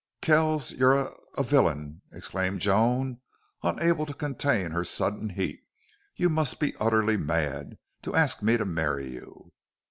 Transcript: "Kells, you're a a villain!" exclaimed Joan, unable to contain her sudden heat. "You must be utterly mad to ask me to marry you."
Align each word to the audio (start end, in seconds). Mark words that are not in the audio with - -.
"Kells, 0.19 0.71
you're 0.71 0.99
a 0.99 1.13
a 1.37 1.43
villain!" 1.43 2.01
exclaimed 2.11 2.59
Joan, 2.59 3.19
unable 3.61 4.07
to 4.07 4.15
contain 4.15 4.71
her 4.71 4.83
sudden 4.83 5.29
heat. 5.29 5.61
"You 6.15 6.27
must 6.27 6.59
be 6.59 6.73
utterly 6.79 7.17
mad 7.17 7.77
to 8.01 8.15
ask 8.15 8.41
me 8.41 8.57
to 8.57 8.65
marry 8.65 9.11
you." 9.11 9.51